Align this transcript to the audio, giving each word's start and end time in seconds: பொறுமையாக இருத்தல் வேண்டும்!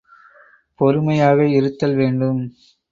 பொறுமையாக 0.79 1.47
இருத்தல் 1.51 1.95
வேண்டும்! 1.95 2.41